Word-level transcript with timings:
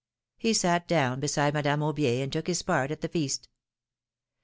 He 0.39 0.53
sat 0.55 0.87
down 0.87 1.19
beside 1.19 1.53
Madame 1.53 1.81
Aubier 1.81 2.23
and 2.23 2.33
took 2.33 2.47
his 2.47 2.63
part 2.63 2.89
at 2.89 3.01
the 3.01 3.07
feast. 3.07 3.47